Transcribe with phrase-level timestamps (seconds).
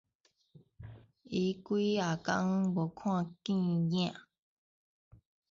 [1.25, 4.15] 伊幾若工無看見影